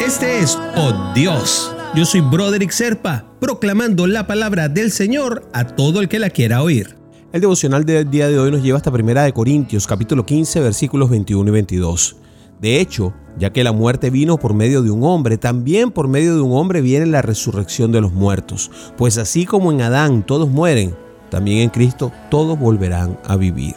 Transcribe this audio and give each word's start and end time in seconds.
Este 0.00 0.38
es 0.38 0.56
Oh 0.76 1.12
Dios. 1.14 1.74
Yo 1.96 2.04
soy 2.04 2.20
Broderick 2.20 2.70
Serpa, 2.70 3.24
proclamando 3.40 4.06
la 4.06 4.28
palabra 4.28 4.68
del 4.68 4.92
Señor 4.92 5.48
a 5.52 5.66
todo 5.66 6.00
el 6.00 6.08
que 6.08 6.20
la 6.20 6.30
quiera 6.30 6.62
oír. 6.62 6.96
El 7.32 7.40
devocional 7.40 7.84
del 7.84 8.08
día 8.08 8.28
de 8.28 8.38
hoy 8.38 8.52
nos 8.52 8.62
lleva 8.62 8.76
hasta 8.76 8.92
Primera 8.92 9.24
de 9.24 9.32
Corintios, 9.32 9.86
capítulo 9.86 10.24
15, 10.24 10.60
versículos 10.60 11.10
21 11.10 11.48
y 11.48 11.52
22. 11.52 12.16
De 12.60 12.80
hecho, 12.80 13.12
ya 13.38 13.52
que 13.52 13.64
la 13.64 13.72
muerte 13.72 14.10
vino 14.10 14.38
por 14.38 14.54
medio 14.54 14.82
de 14.82 14.90
un 14.90 15.04
hombre, 15.04 15.36
también 15.36 15.90
por 15.90 16.08
medio 16.08 16.34
de 16.34 16.40
un 16.40 16.52
hombre 16.52 16.80
viene 16.80 17.06
la 17.06 17.22
resurrección 17.22 17.92
de 17.92 18.00
los 18.00 18.12
muertos. 18.12 18.70
Pues 18.96 19.18
así 19.18 19.44
como 19.44 19.72
en 19.72 19.82
Adán 19.82 20.24
todos 20.24 20.48
mueren, 20.48 20.94
también 21.30 21.58
en 21.58 21.70
Cristo 21.70 22.12
todos 22.30 22.58
volverán 22.58 23.18
a 23.24 23.36
vivir. 23.36 23.74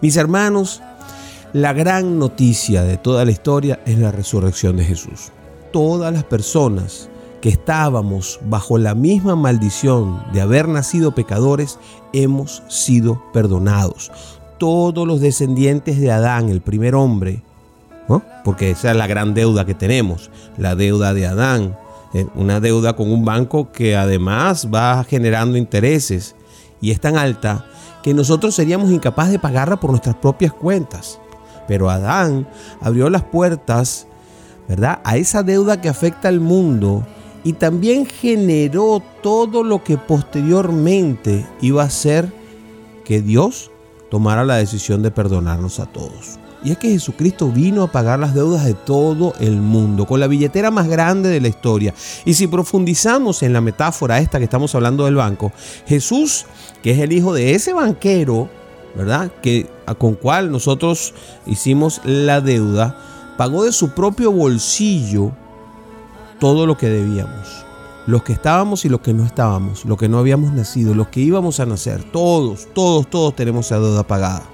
Mis 0.00 0.16
hermanos, 0.16 0.82
la 1.52 1.72
gran 1.72 2.18
noticia 2.18 2.82
de 2.82 2.96
toda 2.96 3.24
la 3.24 3.30
historia 3.30 3.80
es 3.86 3.98
la 3.98 4.12
resurrección 4.12 4.76
de 4.76 4.84
Jesús. 4.84 5.32
Todas 5.72 6.12
las 6.12 6.24
personas 6.24 7.08
que 7.40 7.48
estábamos 7.50 8.40
bajo 8.46 8.78
la 8.78 8.94
misma 8.94 9.36
maldición 9.36 10.22
de 10.32 10.40
haber 10.40 10.66
nacido 10.66 11.14
pecadores, 11.14 11.78
hemos 12.14 12.62
sido 12.68 13.22
perdonados. 13.32 14.10
Todos 14.58 15.06
los 15.06 15.20
descendientes 15.20 16.00
de 16.00 16.10
Adán, 16.10 16.48
el 16.48 16.62
primer 16.62 16.94
hombre, 16.94 17.42
porque 18.44 18.70
esa 18.70 18.90
es 18.90 18.96
la 18.96 19.06
gran 19.06 19.34
deuda 19.34 19.64
que 19.64 19.74
tenemos, 19.74 20.30
la 20.58 20.74
deuda 20.74 21.14
de 21.14 21.26
Adán, 21.26 21.76
eh, 22.12 22.26
una 22.34 22.60
deuda 22.60 22.94
con 22.94 23.10
un 23.10 23.24
banco 23.24 23.72
que 23.72 23.96
además 23.96 24.68
va 24.72 25.02
generando 25.04 25.56
intereses 25.56 26.36
y 26.80 26.90
es 26.90 27.00
tan 27.00 27.16
alta 27.16 27.66
que 28.02 28.14
nosotros 28.14 28.54
seríamos 28.54 28.90
incapaces 28.90 29.32
de 29.32 29.38
pagarla 29.38 29.80
por 29.80 29.90
nuestras 29.90 30.16
propias 30.16 30.52
cuentas. 30.52 31.18
Pero 31.66 31.88
Adán 31.88 32.46
abrió 32.80 33.08
las 33.08 33.22
puertas, 33.22 34.06
¿verdad? 34.68 35.00
A 35.04 35.16
esa 35.16 35.42
deuda 35.42 35.80
que 35.80 35.88
afecta 35.88 36.28
al 36.28 36.40
mundo 36.40 37.06
y 37.42 37.54
también 37.54 38.06
generó 38.06 39.02
todo 39.22 39.62
lo 39.62 39.82
que 39.82 39.96
posteriormente 39.96 41.46
iba 41.60 41.82
a 41.82 41.90
ser 41.90 42.32
que 43.04 43.22
Dios 43.22 43.70
tomara 44.10 44.44
la 44.44 44.56
decisión 44.56 45.02
de 45.02 45.10
perdonarnos 45.10 45.80
a 45.80 45.86
todos. 45.86 46.38
Y 46.64 46.70
es 46.70 46.78
que 46.78 46.88
Jesucristo 46.88 47.50
vino 47.50 47.82
a 47.82 47.92
pagar 47.92 48.18
las 48.18 48.34
deudas 48.34 48.64
de 48.64 48.72
todo 48.72 49.34
el 49.38 49.60
mundo, 49.60 50.06
con 50.06 50.18
la 50.18 50.26
billetera 50.26 50.70
más 50.70 50.88
grande 50.88 51.28
de 51.28 51.40
la 51.42 51.48
historia. 51.48 51.92
Y 52.24 52.32
si 52.32 52.46
profundizamos 52.46 53.42
en 53.42 53.52
la 53.52 53.60
metáfora 53.60 54.18
esta 54.18 54.38
que 54.38 54.44
estamos 54.44 54.74
hablando 54.74 55.04
del 55.04 55.16
banco, 55.16 55.52
Jesús, 55.86 56.46
que 56.82 56.92
es 56.92 56.98
el 57.00 57.12
hijo 57.12 57.34
de 57.34 57.54
ese 57.54 57.74
banquero, 57.74 58.48
¿verdad? 58.96 59.30
Que 59.42 59.68
con 59.98 60.14
cual 60.14 60.50
nosotros 60.50 61.12
hicimos 61.44 62.00
la 62.04 62.40
deuda, 62.40 62.96
pagó 63.36 63.64
de 63.64 63.72
su 63.72 63.90
propio 63.90 64.32
bolsillo 64.32 65.32
todo 66.40 66.66
lo 66.66 66.78
que 66.78 66.88
debíamos. 66.88 67.66
Los 68.06 68.22
que 68.22 68.32
estábamos 68.32 68.86
y 68.86 68.88
los 68.88 69.00
que 69.00 69.12
no 69.12 69.26
estábamos, 69.26 69.84
los 69.84 69.98
que 69.98 70.08
no 70.08 70.18
habíamos 70.18 70.52
nacido, 70.52 70.94
los 70.94 71.08
que 71.08 71.20
íbamos 71.20 71.60
a 71.60 71.66
nacer, 71.66 72.10
todos, 72.10 72.68
todos, 72.72 73.08
todos 73.08 73.36
tenemos 73.36 73.66
esa 73.66 73.78
deuda 73.78 74.06
pagada. 74.06 74.53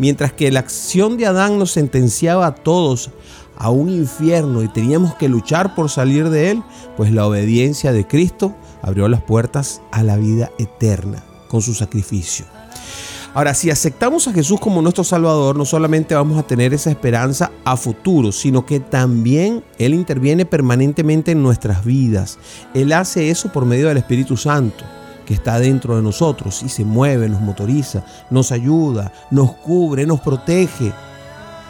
Mientras 0.00 0.32
que 0.32 0.50
la 0.50 0.60
acción 0.60 1.18
de 1.18 1.26
Adán 1.26 1.58
nos 1.58 1.72
sentenciaba 1.72 2.46
a 2.46 2.54
todos 2.54 3.10
a 3.58 3.68
un 3.68 3.90
infierno 3.90 4.62
y 4.62 4.68
teníamos 4.68 5.14
que 5.16 5.28
luchar 5.28 5.74
por 5.74 5.90
salir 5.90 6.30
de 6.30 6.52
él, 6.52 6.62
pues 6.96 7.12
la 7.12 7.26
obediencia 7.26 7.92
de 7.92 8.06
Cristo 8.06 8.56
abrió 8.80 9.08
las 9.08 9.22
puertas 9.22 9.82
a 9.92 10.02
la 10.02 10.16
vida 10.16 10.50
eterna 10.58 11.22
con 11.48 11.60
su 11.60 11.74
sacrificio. 11.74 12.46
Ahora, 13.34 13.52
si 13.52 13.70
aceptamos 13.70 14.26
a 14.26 14.32
Jesús 14.32 14.58
como 14.58 14.80
nuestro 14.80 15.04
Salvador, 15.04 15.54
no 15.54 15.66
solamente 15.66 16.14
vamos 16.14 16.38
a 16.38 16.44
tener 16.44 16.72
esa 16.72 16.88
esperanza 16.88 17.50
a 17.66 17.76
futuro, 17.76 18.32
sino 18.32 18.64
que 18.64 18.80
también 18.80 19.62
Él 19.76 19.92
interviene 19.92 20.46
permanentemente 20.46 21.32
en 21.32 21.42
nuestras 21.42 21.84
vidas. 21.84 22.38
Él 22.72 22.94
hace 22.94 23.28
eso 23.28 23.52
por 23.52 23.66
medio 23.66 23.88
del 23.88 23.98
Espíritu 23.98 24.38
Santo 24.38 24.82
que 25.30 25.34
está 25.34 25.60
dentro 25.60 25.94
de 25.94 26.02
nosotros 26.02 26.64
y 26.64 26.68
se 26.68 26.84
mueve, 26.84 27.28
nos 27.28 27.40
motoriza, 27.40 28.02
nos 28.30 28.50
ayuda, 28.50 29.12
nos 29.30 29.52
cubre, 29.52 30.04
nos 30.04 30.18
protege 30.18 30.92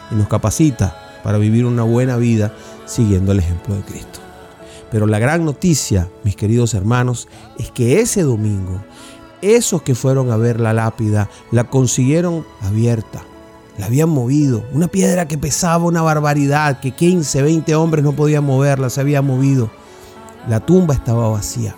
y 0.09 0.15
nos 0.15 0.27
capacita 0.27 0.97
para 1.23 1.37
vivir 1.37 1.67
una 1.67 1.83
buena 1.83 2.17
vida 2.17 2.51
siguiendo 2.87 3.33
el 3.33 3.37
ejemplo 3.37 3.75
de 3.75 3.83
Cristo. 3.83 4.19
Pero 4.89 5.05
la 5.05 5.19
gran 5.19 5.45
noticia, 5.45 6.09
mis 6.23 6.35
queridos 6.35 6.73
hermanos, 6.73 7.27
es 7.59 7.69
que 7.69 7.99
ese 7.99 8.23
domingo 8.23 8.81
esos 9.43 9.83
que 9.83 9.93
fueron 9.93 10.31
a 10.31 10.37
ver 10.37 10.59
la 10.59 10.73
lápida 10.73 11.29
la 11.51 11.65
consiguieron 11.65 12.43
abierta. 12.61 13.21
La 13.77 13.85
habían 13.85 14.09
movido. 14.09 14.63
Una 14.73 14.87
piedra 14.87 15.27
que 15.27 15.37
pesaba 15.37 15.85
una 15.85 16.01
barbaridad, 16.01 16.79
que 16.79 16.93
15, 16.93 17.43
20 17.43 17.75
hombres 17.75 18.03
no 18.03 18.13
podían 18.13 18.43
moverla, 18.43 18.89
se 18.89 19.01
había 19.01 19.21
movido. 19.21 19.69
La 20.49 20.59
tumba 20.59 20.95
estaba 20.95 21.29
vacía. 21.29 21.75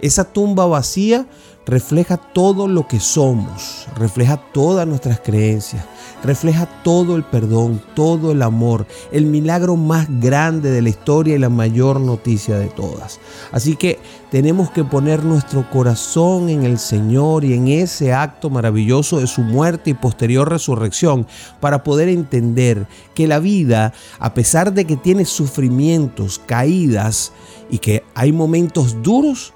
Esa 0.00 0.24
tumba 0.24 0.66
vacía 0.66 1.26
refleja 1.66 2.18
todo 2.18 2.68
lo 2.68 2.86
que 2.86 3.00
somos, 3.00 3.86
refleja 3.96 4.36
todas 4.36 4.86
nuestras 4.86 5.20
creencias, 5.20 5.84
refleja 6.22 6.66
todo 6.82 7.16
el 7.16 7.24
perdón, 7.24 7.82
todo 7.94 8.32
el 8.32 8.42
amor, 8.42 8.86
el 9.12 9.26
milagro 9.26 9.76
más 9.76 10.06
grande 10.20 10.70
de 10.70 10.82
la 10.82 10.90
historia 10.90 11.36
y 11.36 11.38
la 11.38 11.48
mayor 11.48 12.00
noticia 12.00 12.58
de 12.58 12.66
todas. 12.66 13.18
Así 13.50 13.76
que 13.76 13.98
tenemos 14.30 14.70
que 14.70 14.84
poner 14.84 15.24
nuestro 15.24 15.70
corazón 15.70 16.50
en 16.50 16.64
el 16.64 16.78
Señor 16.78 17.44
y 17.44 17.54
en 17.54 17.68
ese 17.68 18.12
acto 18.12 18.50
maravilloso 18.50 19.20
de 19.20 19.26
su 19.26 19.40
muerte 19.40 19.90
y 19.90 19.94
posterior 19.94 20.50
resurrección 20.50 21.26
para 21.60 21.82
poder 21.82 22.10
entender 22.10 22.86
que 23.14 23.26
la 23.26 23.38
vida, 23.38 23.94
a 24.18 24.34
pesar 24.34 24.74
de 24.74 24.84
que 24.84 24.96
tiene 24.96 25.24
sufrimientos, 25.24 26.40
caídas 26.44 27.32
y 27.70 27.78
que 27.78 28.02
hay 28.14 28.32
momentos 28.32 29.02
duros, 29.02 29.53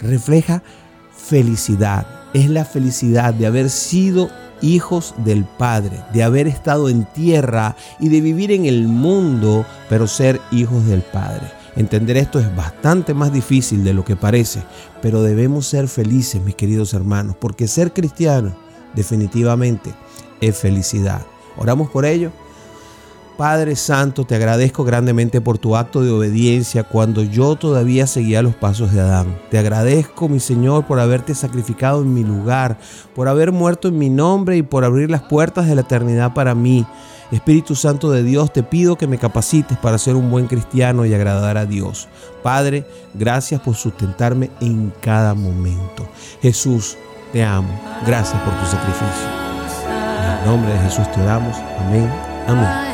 refleja 0.00 0.62
felicidad. 1.16 2.06
Es 2.34 2.48
la 2.50 2.64
felicidad 2.64 3.34
de 3.34 3.46
haber 3.46 3.70
sido 3.70 4.30
hijos 4.60 5.14
del 5.18 5.44
Padre, 5.44 6.00
de 6.12 6.22
haber 6.22 6.46
estado 6.46 6.88
en 6.88 7.04
tierra 7.12 7.76
y 8.00 8.08
de 8.08 8.20
vivir 8.20 8.50
en 8.52 8.66
el 8.66 8.86
mundo, 8.88 9.64
pero 9.88 10.06
ser 10.06 10.40
hijos 10.50 10.86
del 10.86 11.02
Padre. 11.02 11.46
Entender 11.76 12.16
esto 12.16 12.40
es 12.40 12.56
bastante 12.56 13.14
más 13.14 13.32
difícil 13.32 13.84
de 13.84 13.94
lo 13.94 14.04
que 14.04 14.16
parece, 14.16 14.62
pero 15.00 15.22
debemos 15.22 15.66
ser 15.66 15.86
felices, 15.86 16.42
mis 16.42 16.56
queridos 16.56 16.92
hermanos, 16.92 17.36
porque 17.38 17.68
ser 17.68 17.92
cristiano 17.92 18.56
definitivamente 18.94 19.94
es 20.40 20.56
felicidad. 20.56 21.22
Oramos 21.56 21.90
por 21.90 22.04
ello. 22.04 22.32
Padre 23.38 23.76
Santo, 23.76 24.24
te 24.24 24.34
agradezco 24.34 24.82
grandemente 24.82 25.40
por 25.40 25.58
tu 25.58 25.76
acto 25.76 26.02
de 26.02 26.10
obediencia 26.10 26.82
cuando 26.82 27.22
yo 27.22 27.54
todavía 27.54 28.08
seguía 28.08 28.42
los 28.42 28.56
pasos 28.56 28.92
de 28.92 29.00
Adán. 29.00 29.38
Te 29.48 29.60
agradezco, 29.60 30.28
mi 30.28 30.40
Señor, 30.40 30.86
por 30.86 30.98
haberte 30.98 31.36
sacrificado 31.36 32.02
en 32.02 32.12
mi 32.12 32.24
lugar, 32.24 32.78
por 33.14 33.28
haber 33.28 33.52
muerto 33.52 33.86
en 33.86 33.96
mi 33.96 34.10
nombre 34.10 34.56
y 34.56 34.62
por 34.62 34.84
abrir 34.84 35.08
las 35.08 35.22
puertas 35.22 35.68
de 35.68 35.76
la 35.76 35.82
eternidad 35.82 36.34
para 36.34 36.56
mí. 36.56 36.84
Espíritu 37.30 37.76
Santo 37.76 38.10
de 38.10 38.24
Dios, 38.24 38.52
te 38.52 38.64
pido 38.64 38.98
que 38.98 39.06
me 39.06 39.18
capacites 39.18 39.78
para 39.78 39.98
ser 39.98 40.16
un 40.16 40.32
buen 40.32 40.48
cristiano 40.48 41.06
y 41.06 41.14
agradar 41.14 41.58
a 41.58 41.64
Dios. 41.64 42.08
Padre, 42.42 42.88
gracias 43.14 43.60
por 43.60 43.76
sustentarme 43.76 44.50
en 44.60 44.92
cada 45.00 45.34
momento. 45.34 46.08
Jesús, 46.42 46.96
te 47.32 47.44
amo. 47.44 47.68
Gracias 48.04 48.42
por 48.42 48.52
tu 48.54 48.66
sacrificio. 48.66 49.28
En 50.24 50.38
el 50.40 50.44
nombre 50.44 50.72
de 50.72 50.80
Jesús 50.80 51.08
te 51.12 51.22
damos. 51.22 51.56
Amén. 51.78 52.10
Amén. 52.48 52.87